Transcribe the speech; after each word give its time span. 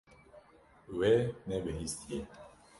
Wê 0.97 1.13
nebihîstiye. 1.47 2.21